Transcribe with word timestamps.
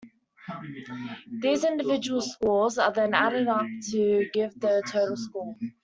These 1.31 1.63
individual 1.63 2.21
scores 2.21 2.79
are 2.79 2.91
then 2.91 3.13
added 3.13 3.47
up 3.47 3.67
to 3.91 4.27
give 4.33 4.59
the 4.59 4.81
total 4.87 5.15
score. 5.15 5.55